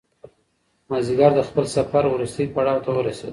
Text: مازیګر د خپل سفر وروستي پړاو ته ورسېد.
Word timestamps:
مازیګر 0.89 1.31
د 1.35 1.39
خپل 1.49 1.65
سفر 1.75 2.03
وروستي 2.09 2.45
پړاو 2.53 2.83
ته 2.85 2.89
ورسېد. 2.93 3.29